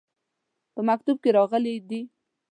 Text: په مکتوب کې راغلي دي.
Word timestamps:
په 0.73 0.79
مکتوب 0.89 1.17
کې 1.23 1.29
راغلي 1.37 1.75
دي. 1.89 2.01